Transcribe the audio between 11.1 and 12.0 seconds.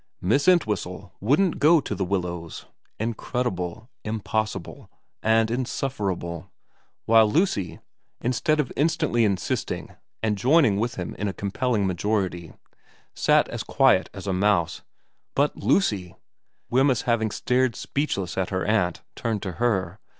in a compelling